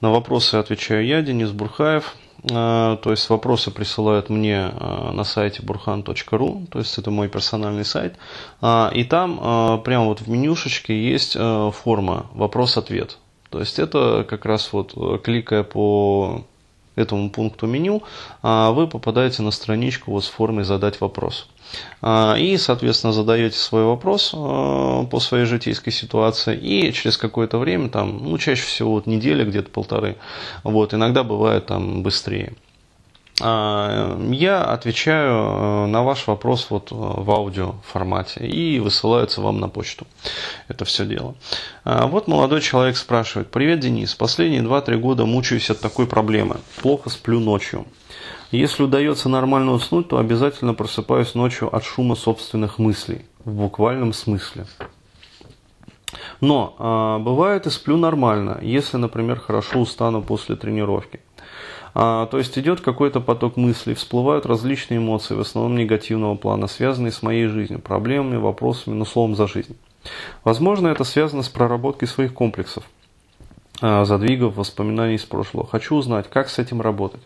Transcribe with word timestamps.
На 0.00 0.10
вопросы 0.10 0.54
отвечаю 0.54 1.04
я, 1.06 1.20
Денис 1.22 1.50
Бурхаев. 1.50 2.14
А, 2.50 2.96
то 2.96 3.10
есть 3.10 3.28
вопросы 3.28 3.70
присылают 3.70 4.30
мне 4.30 4.70
а, 4.72 5.12
на 5.12 5.24
сайте 5.24 5.62
burhan.ru, 5.62 6.66
то 6.68 6.78
есть 6.78 6.96
это 6.96 7.10
мой 7.10 7.28
персональный 7.28 7.84
сайт. 7.84 8.16
А, 8.62 8.90
и 8.94 9.04
там 9.04 9.82
прямо 9.82 10.06
вот 10.06 10.20
в 10.20 10.28
менюшечке 10.28 10.98
есть 10.98 11.34
форма 11.34 12.26
вопрос-ответ. 12.32 13.18
То 13.50 13.60
есть 13.60 13.78
это 13.78 14.24
как 14.28 14.46
раз 14.46 14.72
вот 14.72 15.22
кликая 15.22 15.64
по 15.64 16.46
этому 17.00 17.30
пункту 17.30 17.66
меню, 17.66 18.02
вы 18.42 18.86
попадаете 18.86 19.42
на 19.42 19.50
страничку 19.50 20.12
вот 20.12 20.24
с 20.24 20.28
формой 20.28 20.64
«Задать 20.64 21.00
вопрос». 21.00 21.48
А, 22.02 22.36
и, 22.38 22.56
соответственно, 22.56 23.12
задаете 23.12 23.56
свой 23.56 23.84
вопрос 23.84 24.32
а, 24.34 25.04
по 25.04 25.20
своей 25.20 25.44
житейской 25.44 25.90
ситуации, 25.90 26.56
и 26.56 26.92
через 26.92 27.16
какое-то 27.16 27.58
время, 27.58 27.88
там, 27.88 28.18
ну, 28.22 28.38
чаще 28.38 28.62
всего 28.62 28.92
вот 28.92 29.06
неделя, 29.06 29.44
где-то 29.44 29.70
полторы, 29.70 30.16
вот, 30.64 30.94
иногда 30.94 31.22
бывает 31.22 31.66
там 31.66 32.02
быстрее. 32.02 32.54
А, 33.40 34.18
я 34.30 34.62
отвечаю 34.64 35.32
э, 35.32 35.86
на 35.86 36.02
ваш 36.02 36.26
вопрос 36.26 36.66
вот 36.70 36.88
в 36.90 37.30
аудио 37.30 37.74
формате 37.84 38.46
и 38.46 38.78
высылается 38.78 39.40
вам 39.40 39.60
на 39.60 39.68
почту 39.68 40.06
это 40.68 40.84
все 40.84 41.04
дело. 41.04 41.34
Вот 41.84 42.28
молодой 42.28 42.60
человек 42.60 42.96
спрашивает. 42.96 43.50
Привет, 43.50 43.80
Денис. 43.80 44.14
Последние 44.14 44.62
2-3 44.62 44.96
года 44.98 45.26
мучаюсь 45.26 45.70
от 45.70 45.80
такой 45.80 46.06
проблемы. 46.06 46.58
Плохо 46.80 47.10
сплю 47.10 47.40
ночью. 47.40 47.86
Если 48.50 48.82
удается 48.82 49.28
нормально 49.28 49.72
уснуть, 49.72 50.08
то 50.08 50.18
обязательно 50.18 50.74
просыпаюсь 50.74 51.34
ночью 51.34 51.74
от 51.74 51.84
шума 51.84 52.16
собственных 52.16 52.78
мыслей, 52.78 53.24
в 53.44 53.52
буквальном 53.52 54.12
смысле. 54.12 54.66
Но 56.40 56.74
э, 56.78 57.22
бывает 57.22 57.66
и 57.66 57.70
сплю 57.70 57.96
нормально, 57.96 58.58
если, 58.60 58.96
например, 58.96 59.38
хорошо 59.38 59.80
устану 59.80 60.22
после 60.22 60.56
тренировки. 60.56 61.20
А, 61.94 62.26
то 62.26 62.38
есть 62.38 62.58
идет 62.58 62.80
какой-то 62.80 63.20
поток 63.20 63.56
мыслей, 63.56 63.94
всплывают 63.94 64.46
различные 64.46 64.98
эмоции, 64.98 65.34
в 65.34 65.40
основном 65.40 65.76
негативного 65.76 66.34
плана, 66.34 66.66
связанные 66.66 67.12
с 67.12 67.22
моей 67.22 67.46
жизнью, 67.46 67.80
проблемами, 67.80 68.36
вопросами, 68.36 68.94
но 68.94 69.04
словом 69.04 69.34
за 69.34 69.46
жизнь. 69.46 69.76
Возможно, 70.44 70.88
это 70.88 71.04
связано 71.04 71.42
с 71.42 71.48
проработкой 71.48 72.08
своих 72.08 72.32
комплексов– 72.34 72.84
задвигов 73.80 74.56
воспоминаний 74.56 75.14
из 75.14 75.24
прошлого. 75.24 75.66
Хочу 75.66 75.96
узнать, 75.96 76.28
как 76.28 76.48
с 76.48 76.58
этим 76.58 76.80
работать. 76.80 77.20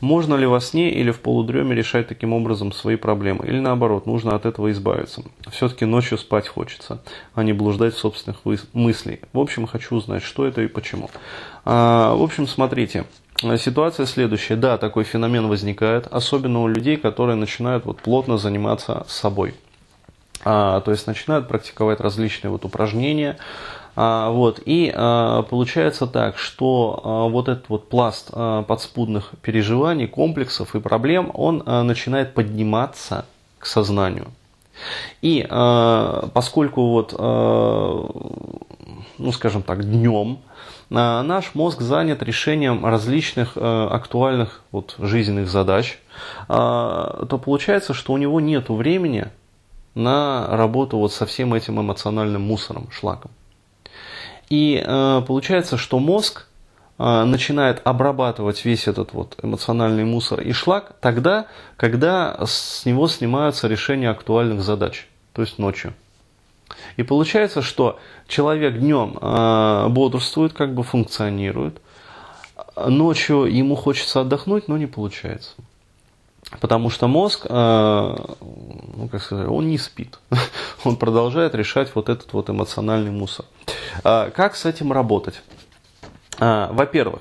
Можно 0.00 0.36
ли 0.36 0.46
во 0.46 0.60
сне 0.60 0.92
или 0.92 1.10
в 1.10 1.20
полудреме 1.20 1.74
решать 1.74 2.08
таким 2.08 2.32
образом 2.32 2.72
свои 2.72 2.96
проблемы? 2.96 3.46
Или 3.46 3.58
наоборот, 3.58 4.06
нужно 4.06 4.34
от 4.34 4.46
этого 4.46 4.70
избавиться? 4.70 5.22
Все-таки 5.50 5.84
ночью 5.84 6.18
спать 6.18 6.46
хочется, 6.46 7.02
а 7.34 7.42
не 7.42 7.52
блуждать 7.52 7.94
в 7.94 7.98
собственных 7.98 8.38
мыслей. 8.72 9.20
В 9.32 9.40
общем, 9.40 9.66
хочу 9.66 9.96
узнать, 9.96 10.22
что 10.22 10.46
это 10.46 10.62
и 10.62 10.68
почему. 10.68 11.10
А, 11.64 12.14
в 12.14 12.22
общем, 12.22 12.46
смотрите. 12.46 13.04
Ситуация 13.56 14.06
следующая. 14.06 14.56
Да, 14.56 14.78
такой 14.78 15.04
феномен 15.04 15.46
возникает, 15.46 16.08
особенно 16.08 16.62
у 16.62 16.68
людей, 16.68 16.96
которые 16.96 17.36
начинают 17.36 17.84
вот 17.84 18.00
плотно 18.00 18.36
заниматься 18.36 19.04
собой. 19.08 19.54
А, 20.44 20.80
то 20.80 20.90
есть 20.92 21.06
начинают 21.06 21.48
практиковать 21.48 22.00
различные 22.00 22.50
вот 22.50 22.64
упражнения, 22.64 23.38
вот, 23.98 24.60
и 24.64 24.92
а, 24.94 25.42
получается 25.42 26.06
так, 26.06 26.38
что 26.38 27.00
а, 27.02 27.28
вот 27.28 27.48
этот 27.48 27.68
вот 27.68 27.88
пласт 27.88 28.30
подспудных 28.30 29.32
переживаний, 29.42 30.06
комплексов 30.06 30.76
и 30.76 30.80
проблем, 30.80 31.32
он 31.34 31.64
начинает 31.66 32.32
подниматься 32.32 33.26
к 33.58 33.66
сознанию. 33.66 34.28
И 35.20 35.44
поскольку 36.32 36.90
вот, 36.90 37.12
ну 39.18 39.32
скажем 39.32 39.62
так, 39.62 39.82
днем 39.84 40.38
наш 40.88 41.56
мозг 41.56 41.80
занят 41.80 42.22
решением 42.22 42.86
различных 42.86 43.56
актуальных 43.56 44.62
вот, 44.70 44.94
жизненных 45.00 45.48
задач, 45.48 45.98
то 46.46 47.40
получается, 47.44 47.92
что 47.94 48.12
у 48.12 48.18
него 48.18 48.38
нет 48.40 48.68
времени 48.68 49.26
на 49.96 50.46
работу 50.48 50.98
вот 50.98 51.12
со 51.12 51.26
всем 51.26 51.54
этим 51.54 51.80
эмоциональным 51.80 52.42
мусором, 52.42 52.88
шлаком. 52.92 53.32
И 54.50 54.82
э, 54.84 55.22
получается, 55.26 55.76
что 55.76 55.98
мозг 55.98 56.46
э, 56.98 57.24
начинает 57.24 57.80
обрабатывать 57.84 58.64
весь 58.64 58.88
этот 58.88 59.12
вот 59.12 59.38
эмоциональный 59.42 60.04
мусор 60.04 60.40
и 60.40 60.52
шлак 60.52 60.94
тогда, 61.00 61.46
когда 61.76 62.38
с 62.46 62.84
него 62.86 63.08
снимаются 63.08 63.68
решения 63.68 64.10
актуальных 64.10 64.62
задач, 64.62 65.06
то 65.32 65.42
есть 65.42 65.58
ночью. 65.58 65.92
И 66.96 67.02
получается, 67.02 67.62
что 67.62 67.98
человек 68.26 68.78
днем 68.78 69.18
э, 69.20 69.88
бодрствует, 69.88 70.52
как 70.52 70.74
бы 70.74 70.82
функционирует, 70.82 71.80
ночью 72.76 73.44
ему 73.44 73.74
хочется 73.74 74.20
отдохнуть, 74.20 74.68
но 74.68 74.76
не 74.76 74.86
получается. 74.86 75.52
Потому 76.60 76.90
что 76.90 77.06
мозг, 77.08 77.46
э, 77.48 78.16
ну, 78.96 79.08
как 79.10 79.22
сказать, 79.22 79.48
он 79.48 79.68
не 79.68 79.78
спит. 79.78 80.18
Он 80.84 80.96
продолжает 80.96 81.54
решать 81.54 81.90
вот 81.94 82.08
этот 82.08 82.32
вот 82.32 82.50
эмоциональный 82.50 83.10
мусор. 83.10 83.46
А 84.04 84.30
как 84.30 84.56
с 84.56 84.64
этим 84.64 84.92
работать? 84.92 85.42
А, 86.38 86.70
во-первых, 86.72 87.20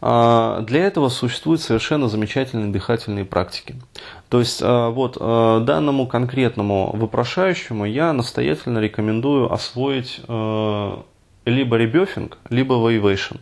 а, 0.00 0.60
для 0.60 0.86
этого 0.86 1.08
существуют 1.08 1.62
совершенно 1.62 2.08
замечательные 2.08 2.70
дыхательные 2.70 3.24
практики. 3.24 3.76
То 4.28 4.40
есть 4.40 4.60
вот 4.60 5.16
данному 5.18 6.06
конкретному 6.06 6.90
вопрошающему 6.94 7.84
я 7.86 8.12
настоятельно 8.12 8.78
рекомендую 8.78 9.52
освоить 9.52 10.20
либо 11.46 11.76
ребёфинг, 11.76 12.38
либо 12.50 12.74
вейвейшн. 12.74 13.36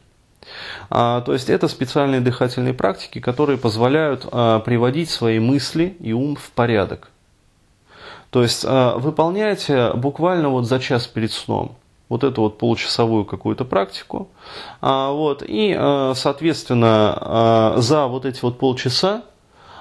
А, 0.90 1.20
то 1.22 1.32
есть 1.32 1.50
это 1.50 1.68
специальные 1.68 2.20
дыхательные 2.20 2.74
практики, 2.74 3.20
которые 3.20 3.58
позволяют 3.58 4.26
а, 4.30 4.60
приводить 4.60 5.10
свои 5.10 5.38
мысли 5.38 5.96
и 6.00 6.12
ум 6.12 6.36
в 6.36 6.50
порядок. 6.50 7.10
То 8.30 8.42
есть 8.42 8.64
а, 8.66 8.96
выполняете 8.98 9.92
буквально 9.94 10.48
вот 10.48 10.66
за 10.66 10.80
час 10.80 11.06
перед 11.06 11.32
сном 11.32 11.76
вот 12.08 12.22
эту 12.22 12.42
вот 12.42 12.58
получасовую 12.58 13.24
какую-то 13.24 13.64
практику. 13.64 14.28
Вот, 14.82 15.42
и, 15.44 15.74
соответственно, 16.14 17.72
за 17.78 18.06
вот 18.06 18.26
эти 18.26 18.40
вот 18.42 18.58
полчаса 18.58 19.22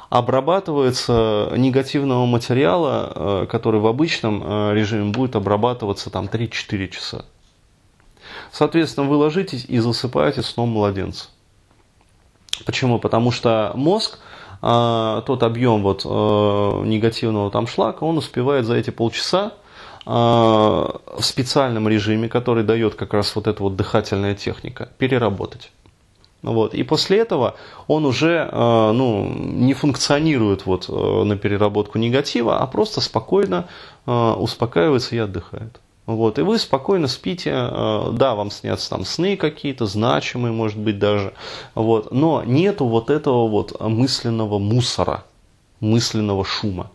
обрабатывается 0.10 1.52
негативного 1.56 2.26
материала, 2.26 3.46
который 3.52 3.82
в 3.82 3.88
обычном 3.88 4.72
режиме 4.72 5.12
будет 5.12 5.36
обрабатываться 5.36 6.10
там 6.10 6.26
3-4 6.26 6.88
часа. 6.88 7.26
Соответственно, 8.52 9.08
вы 9.08 9.16
ложитесь 9.18 9.66
и 9.68 9.80
засыпаете 9.80 10.42
сном 10.42 10.70
младенца. 10.70 11.28
Почему? 12.66 13.00
Потому 13.00 13.32
что 13.32 13.72
мозг, 13.76 14.20
а, 14.62 15.22
тот 15.22 15.44
объем 15.44 15.82
вот, 15.82 16.04
а, 16.06 16.84
негативного 16.84 17.52
там 17.52 17.68
шлака, 17.68 18.06
он 18.06 18.18
успевает 18.18 18.66
за 18.66 18.76
эти 18.76 18.92
полчаса 18.92 19.54
а, 20.06 21.02
в 21.18 21.24
специальном 21.24 21.88
режиме, 21.88 22.30
который 22.30 22.64
дает 22.64 22.96
как 22.96 23.14
раз 23.14 23.36
вот 23.36 23.48
эта 23.48 23.62
вот 23.62 23.76
дыхательная 23.76 24.36
техника, 24.36 24.90
переработать. 24.98 25.72
Вот. 26.44 26.74
И 26.74 26.84
после 26.84 27.20
этого 27.20 27.56
он 27.88 28.06
уже 28.06 28.50
ну, 28.52 29.34
не 29.34 29.74
функционирует 29.74 30.66
вот 30.66 30.90
на 30.90 31.38
переработку 31.38 31.98
негатива, 31.98 32.60
а 32.60 32.68
просто 32.68 33.00
спокойно 33.00 33.70
успокаивается 34.06 35.16
и 35.16 35.20
отдыхает. 35.20 35.80
Вот, 36.06 36.38
и 36.38 36.42
вы 36.42 36.60
спокойно 36.60 37.08
спите, 37.08 37.52
э, 37.52 38.12
да, 38.14 38.36
вам 38.36 38.52
снятся 38.52 38.90
там 38.90 39.06
сны 39.06 39.38
какие-то, 39.38 39.86
значимые, 39.86 40.52
может 40.52 40.78
быть, 40.78 41.00
даже, 41.00 41.34
вот, 41.76 42.12
но 42.12 42.44
нету 42.44 42.86
вот 42.86 43.10
этого 43.10 43.48
вот 43.48 43.80
мысленного 43.80 44.60
мусора, 44.60 45.24
мысленного 45.80 46.44
шума. 46.44 46.92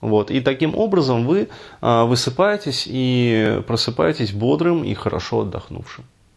Вот, 0.00 0.30
и 0.30 0.40
таким 0.40 0.76
образом 0.76 1.26
вы 1.26 1.48
э, 1.80 2.04
высыпаетесь 2.04 2.84
и 2.86 3.62
просыпаетесь 3.66 4.32
бодрым 4.32 4.84
и 4.84 4.94
хорошо 4.94 5.40
отдохнувшим. 5.40 6.04